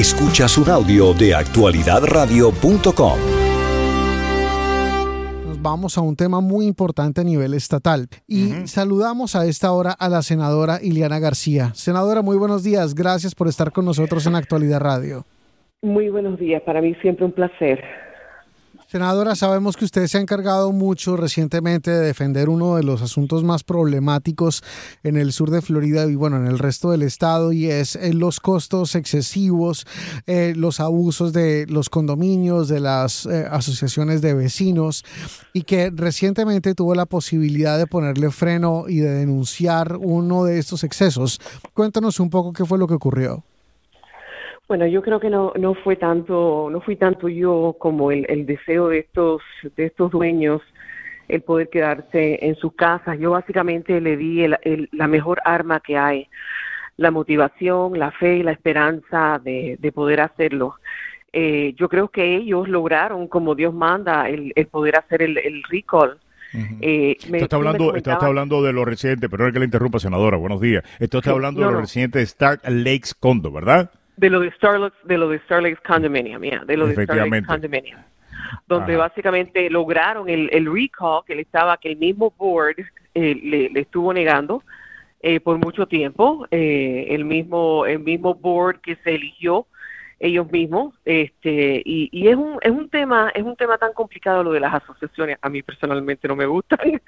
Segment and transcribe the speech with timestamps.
[0.00, 3.18] Escuchas un audio de actualidadradio.com.
[5.46, 9.92] Nos vamos a un tema muy importante a nivel estatal y saludamos a esta hora
[9.92, 11.72] a la senadora Ileana García.
[11.74, 12.94] Senadora, muy buenos días.
[12.94, 15.26] Gracias por estar con nosotros en Actualidad Radio.
[15.82, 16.62] Muy buenos días.
[16.62, 17.84] Para mí siempre un placer.
[18.90, 23.44] Senadora, sabemos que usted se ha encargado mucho recientemente de defender uno de los asuntos
[23.44, 24.64] más problemáticos
[25.04, 28.12] en el sur de Florida y bueno, en el resto del estado y es eh,
[28.12, 29.86] los costos excesivos,
[30.26, 35.04] eh, los abusos de los condominios, de las eh, asociaciones de vecinos
[35.52, 40.82] y que recientemente tuvo la posibilidad de ponerle freno y de denunciar uno de estos
[40.82, 41.40] excesos.
[41.74, 43.44] Cuéntanos un poco qué fue lo que ocurrió.
[44.70, 48.46] Bueno, yo creo que no, no fue tanto, no fui tanto yo como el, el
[48.46, 49.42] deseo de estos,
[49.76, 50.62] de estos dueños
[51.26, 53.18] el poder quedarse en sus casas.
[53.18, 56.28] Yo básicamente le di el, la mejor arma que hay,
[56.96, 60.76] la motivación, la fe y la esperanza de, de poder hacerlo.
[61.32, 65.64] Eh, yo creo que ellos lograron, como Dios manda, el, el poder hacer el, el
[65.68, 66.16] recall.
[66.80, 70.36] eh, me, está, hablando, está, hablando de los residentes, pero no que le interrumpa, senadora.
[70.36, 70.84] Buenos días.
[71.00, 73.90] Esto está hablando no, de los residentes de Stark Lakes Condo, ¿verdad?
[74.20, 78.00] De lo de Starlakes, de lo de Starlakes Condominium, yeah, de lo de Starlakes Condominium,
[78.68, 79.08] donde Ajá.
[79.08, 82.76] básicamente lograron el, el recall que le estaba, que el mismo board
[83.14, 84.62] eh, le, le, estuvo negando
[85.22, 89.66] eh, por mucho tiempo, eh, el mismo el mismo board que se eligió
[90.20, 94.44] ellos mismos este y, y es un es un tema es un tema tan complicado
[94.44, 96.78] lo de las asociaciones a mí personalmente no me gustan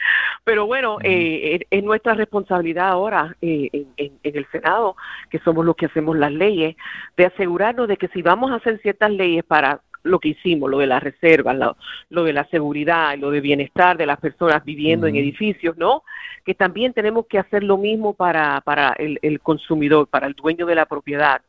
[0.44, 4.96] pero bueno eh, es, es, nuestra responsabilidad ahora eh, en, en, en, el senado
[5.30, 6.74] que somos los que hacemos las leyes
[7.18, 10.78] de asegurarnos de que si vamos a hacer ciertas leyes para lo que hicimos, lo
[10.78, 11.76] de las reservas, lo,
[12.10, 15.12] lo, de la seguridad, lo de bienestar de las personas viviendo uh -huh.
[15.12, 16.02] en edificios, ¿no?
[16.44, 20.66] Que también tenemos que hacer lo mismo para, para el, el consumidor, para el dueño
[20.66, 21.40] de la propiedad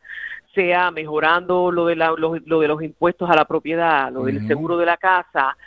[0.53, 4.23] sea mejorando lo de, la, lo, lo, de los impuestos a la propiedad, lo uh
[4.23, 4.33] -huh.
[4.33, 5.57] del seguro de la casa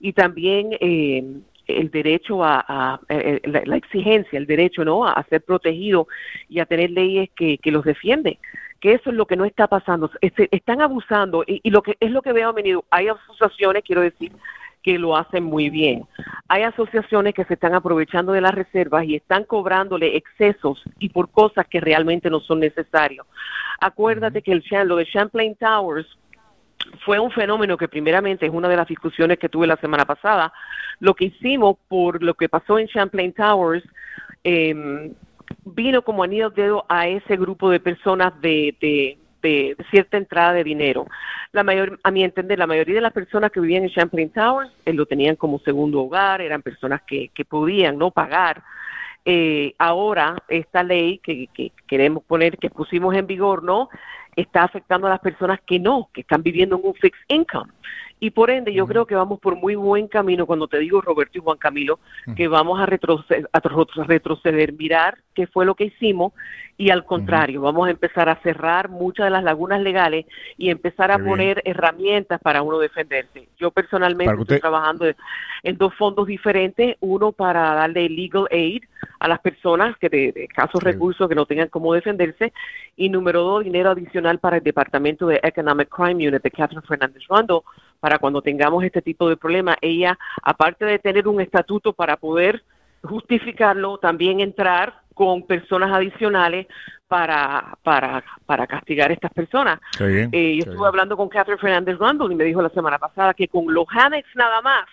[0.00, 1.24] y también eh,
[1.66, 6.06] el derecho a, a, a eh, la, la, exigencia, el derecho no a, ser protegido
[6.48, 8.38] y a tener leyes que, que los defienden
[8.80, 11.96] que eso es lo que no está pasando, este, están abusando y, y, lo que
[11.98, 14.30] es lo que veo a menudo, hay asociaciones, quiero decir,
[14.86, 16.06] que lo hacen muy bien.
[16.46, 21.28] Hay asociaciones que se están aprovechando de las reservas y están cobrándole excesos y por
[21.28, 23.26] cosas que realmente no son necesarios.
[23.80, 26.06] Acuérdate que el lo de Champlain Towers
[27.04, 30.52] fue un fenómeno que primeramente es una de las discusiones que tuve la semana pasada.
[31.00, 33.82] Lo que hicimos por lo que pasó en Champlain Towers
[34.44, 35.12] eh,
[35.64, 40.64] vino como anillo dedo a ese grupo de personas de, de, de, cierta entrada de
[40.64, 41.06] dinero.
[41.52, 44.70] La mayor, a mi entender, la mayoría de las personas que vivían en Champlain Towers
[44.84, 48.62] eh, lo tenían como segundo hogar, eran personas que, que podían no pagar.
[49.24, 53.88] Eh, ahora esta ley que, que queremos poner, que pusimos en vigor, no,
[54.36, 57.72] está afectando a las personas que no, que están viviendo en un fixed income.
[58.18, 58.90] Y por ende, yo uh -huh.
[58.90, 62.30] creo que vamos por muy buen camino cuando te digo, Roberto y Juan Camilo, uh
[62.30, 62.34] -huh.
[62.34, 63.60] que vamos a retroceder, a
[64.04, 66.32] retroceder, mirar qué fue lo que hicimos
[66.78, 67.66] y al contrario, uh -huh.
[67.66, 70.24] vamos a empezar a cerrar muchas de las lagunas legales
[70.56, 71.76] y empezar a poner bien.
[71.76, 73.48] herramientas para uno defenderse.
[73.58, 74.56] Yo personalmente usted...
[74.56, 75.06] estoy trabajando
[75.62, 78.82] en dos fondos diferentes, uno para darle legal aid
[79.18, 80.86] a las personas que de, de casos sí.
[80.86, 82.52] recursos que no tengan cómo defenderse
[82.96, 87.22] y número dos, dinero adicional para el Departamento de Economic Crime Unit de Catherine Fernández
[87.28, 87.64] Rondo
[88.00, 89.76] para cuando tengamos este tipo de problema.
[89.80, 92.62] Ella, aparte de tener un estatuto para poder
[93.02, 96.66] justificarlo, también entrar con personas adicionales
[97.08, 99.80] para, para, para castigar a estas personas.
[99.98, 100.86] Bien, eh, yo estuve bien.
[100.86, 104.28] hablando con Catherine Fernández Randall y me dijo la semana pasada que con los Hanex
[104.34, 104.86] nada más,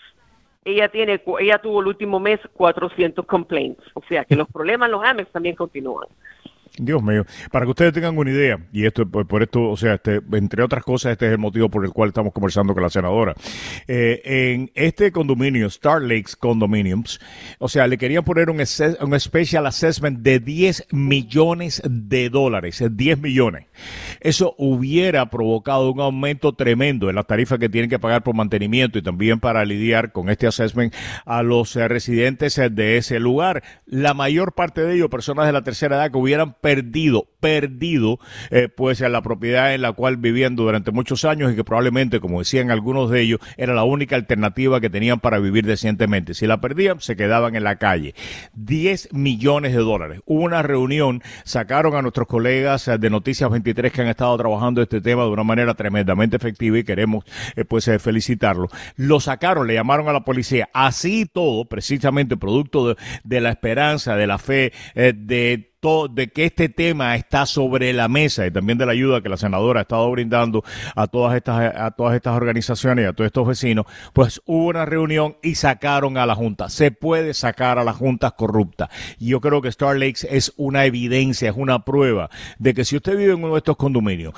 [0.65, 4.91] ella tiene ella tuvo el último mes 400 complaints, o sea que los problemas en
[4.93, 6.07] los Amex también continúan.
[6.77, 10.21] Dios mío, para que ustedes tengan una idea, y esto por, esto, o sea, este,
[10.31, 13.35] entre otras cosas, este es el motivo por el cual estamos conversando con la senadora.
[13.87, 17.19] Eh, en este condominio, Star Lakes Condominiums,
[17.59, 23.19] o sea, le querían poner un, un special assessment de 10 millones de dólares, 10
[23.19, 23.67] millones.
[24.19, 28.97] Eso hubiera provocado un aumento tremendo en las tarifas que tienen que pagar por mantenimiento
[28.97, 30.93] y también para lidiar con este assessment
[31.25, 33.61] a los eh, residentes de ese lugar.
[33.85, 38.19] La mayor parte de ellos, personas de la tercera edad que hubieran perdido, perdido,
[38.49, 42.39] eh, pues la propiedad en la cual vivían durante muchos años y que probablemente, como
[42.39, 46.33] decían algunos de ellos, era la única alternativa que tenían para vivir decentemente.
[46.35, 48.15] Si la perdían, se quedaban en la calle.
[48.53, 50.21] 10 millones de dólares.
[50.25, 55.01] Hubo una reunión, sacaron a nuestros colegas de Noticias 23 que han estado trabajando este
[55.01, 57.25] tema de una manera tremendamente efectiva y queremos
[57.57, 58.69] eh, pues eh, felicitarlo.
[58.95, 60.69] Lo sacaron, le llamaron a la policía.
[60.73, 62.95] Así todo, precisamente producto de,
[63.25, 65.13] de la esperanza, de la fe, eh,
[65.83, 69.35] de que este tema está sobre la mesa y también de la ayuda que la
[69.35, 70.63] senadora ha estado brindando
[70.95, 74.85] a todas estas, a todas estas organizaciones y a todos estos vecinos, pues hubo una
[74.85, 76.69] reunión y sacaron a la Junta.
[76.69, 78.87] Se puede sacar a las juntas corruptas.
[79.19, 82.95] Y yo creo que Star Lakes es una evidencia, es una prueba de que si
[82.95, 84.33] usted vive en uno de estos condominios,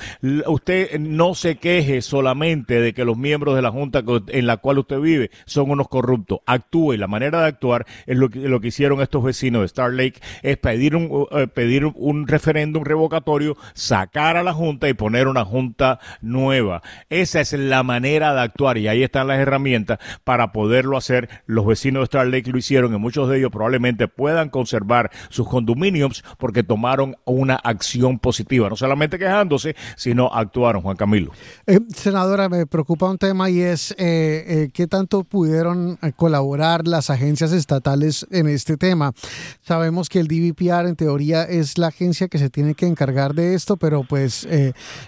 [0.47, 4.80] usted no se queje solamente de que los miembros de la Junta en la cual
[4.80, 6.39] usted vive son unos corruptos.
[6.47, 6.94] Actúe.
[6.94, 10.19] La manera de actuar es lo que, lo que hicieron estos vecinos de Star Lake,
[10.42, 15.46] es pedir un, eh, pedir un referéndum revocatorio, sacar a la Junta y poner una
[15.46, 16.82] Junta nueva.
[17.10, 21.30] Esa es la manera de actuar y ahí están las herramientas para poderlo hacer.
[21.46, 25.48] Los vecinos de Star Lake lo hicieron y muchos de ellos probablemente puedan conservar sus
[25.48, 31.31] condominiums porque tomaron una acción positiva, no solamente quejándose, sino actuaron, Juan Camilo.
[31.68, 37.52] Eh, senadora, me preocupa un tema y es eh, qué tanto pudieron colaborar las agencias
[37.52, 39.14] estatales en este tema.
[39.62, 43.54] Sabemos que el DVPR en teoría es la agencia que se tiene que encargar de
[43.54, 44.48] esto, pero pues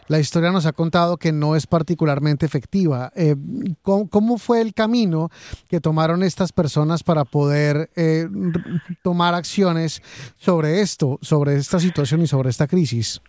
[0.07, 3.11] la historia nos ha contado que no es particularmente efectiva.
[3.81, 5.29] ¿cómo, fue el camino
[5.67, 7.89] que tomaron estas personas para poder
[9.03, 10.01] tomar acciones
[10.37, 13.21] sobre esto, sobre esta situación y sobre esta crisis?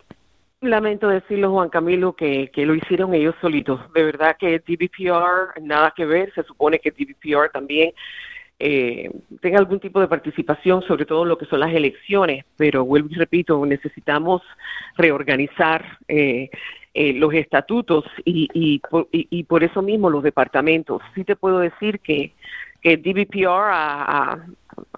[0.61, 3.79] Lamento decirlo, Juan Camilo, que, que lo hicieron ellos solitos.
[3.93, 6.33] De verdad que DBPR, nada que ver.
[6.33, 7.93] Se supone que DBPR también
[8.59, 9.09] eh,
[9.41, 12.45] tenga algún tipo de participación, sobre todo en lo que son las elecciones.
[12.57, 14.41] Pero vuelvo y repito, necesitamos
[14.97, 16.49] reorganizar eh,
[16.93, 21.01] eh, los estatutos y, y, y, por eso mismo los departamentos.
[21.15, 22.33] Sí te puedo decir que,
[22.81, 24.45] que DBPR ha,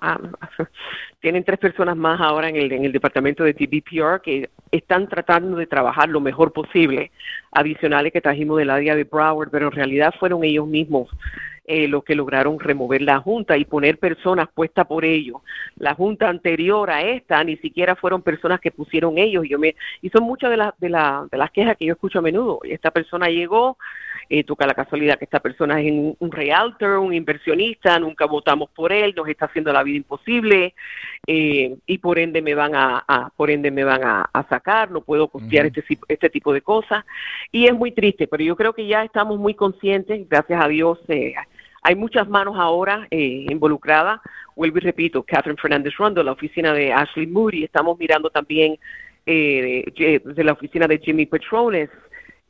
[1.19, 5.57] tienen tres personas más ahora en el, en el departamento de TBPR que están tratando
[5.57, 7.11] de trabajar lo mejor posible,
[7.51, 11.09] adicionales que trajimos del área de Broward, pero en realidad fueron ellos mismos
[11.73, 15.37] eh, los que lograron remover la Junta y poner personas puestas por ellos.
[15.77, 19.45] La Junta anterior a esta ni siquiera fueron personas que pusieron ellos.
[19.45, 21.93] Y, yo me, y son muchas de, las de, la, de las quejas que yo
[21.93, 22.59] escucho a menudo.
[22.65, 23.77] Esta persona llegó,
[24.29, 28.91] eh, toca la casualidad que esta persona es un, realtor, un inversionista, nunca votamos por
[28.91, 30.73] él, nos está haciendo la vida imposible
[31.25, 35.29] eh, y por ende me van a, por ende me van a, sacar, no puedo
[35.29, 37.05] costear este, este tipo de cosas
[37.49, 40.99] y es muy triste, pero yo creo que ya estamos muy conscientes, gracias a Dios.
[41.07, 41.33] Eh,
[41.81, 44.19] hay muchas manos ahora eh, involucradas.
[44.55, 48.77] Vuelvo y repito, Catherine Fernández Rondo, la oficina de Ashley Moody, estamos mirando también
[49.25, 51.89] eh, de la oficina de Jimmy Petrones,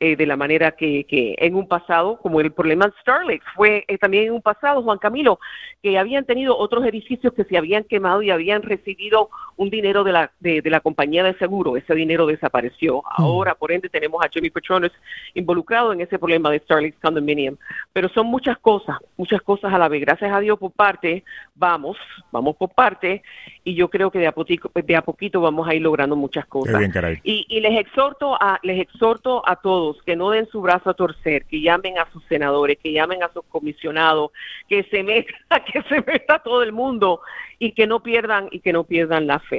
[0.04, 3.84] eh, de la manera que, que, en un pasado, como el problema de Starlink, fue
[3.86, 5.38] eh, también en un pasado, Juan Camilo,
[5.80, 9.30] que habían tenido otros edificios que se habían quemado y habían recibido
[9.62, 11.76] un dinero de la, de, la compañía de seguro.
[11.76, 13.02] Ese dinero desapareció.
[13.06, 14.92] Ahora, por ende, tenemos a Jimmy Petrones
[15.34, 17.56] involucrado en ese problema de Starlink Condominium.
[17.92, 20.00] Pero son muchas cosas, muchas cosas a la vez.
[20.00, 21.24] Gracias a Dios por parte,
[21.54, 21.96] vamos,
[22.30, 23.22] vamos por parte,
[23.64, 26.46] y yo creo que de a poquito, de a poquito vamos a ir logrando muchas
[26.46, 26.82] cosas.
[27.22, 30.94] y, y les exhorto a, les exhorto a todos que no den su brazo a
[30.94, 34.32] torcer, que llamen a sus senadores, que llamen a sus comisionados,
[34.68, 35.32] que se meta,
[35.72, 37.20] que se meta todo el mundo
[37.58, 39.51] y que no pierdan y que no pierdan la fe.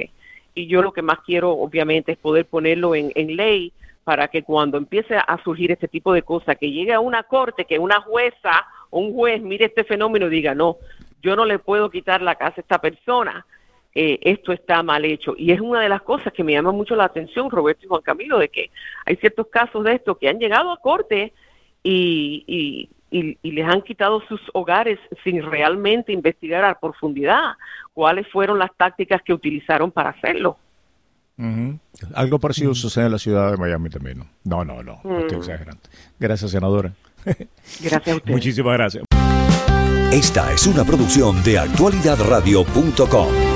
[0.54, 3.72] Y yo lo que más quiero, obviamente, es poder ponerlo en, ley
[4.04, 7.64] para que cuando empiece a surgir este tipo de cosas, que llegue a una corte,
[7.64, 10.76] que una jueza o un juez mire este fenómeno y diga, no,
[11.22, 13.46] yo no le puedo quitar la casa a esta persona,
[13.94, 15.34] eh, esto está mal hecho.
[15.36, 18.02] Y es una de las cosas que me llama mucho la atención, Roberto y Juan
[18.02, 18.70] Camilo, de que
[19.06, 21.32] hay ciertos casos de esto que han llegado a corte
[21.82, 22.88] y, y,
[23.42, 27.52] les han quitado sus hogares sin realmente investigar a profundidad
[27.92, 30.58] cuáles fueron las tácticas que utilizaron para hacerlo.
[32.14, 34.24] Algo parecido sucede en la ciudad de Miami también.
[34.44, 35.82] No, no, no, no estoy exagerando.
[36.18, 36.92] Gracias, senadora.
[37.24, 38.32] Gracias a usted.
[38.32, 39.04] Muchísimas gracias.
[40.12, 43.53] Esta es una producción de actualidadradio.com.